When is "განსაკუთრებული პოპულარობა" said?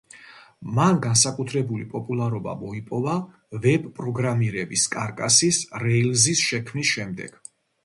1.03-2.55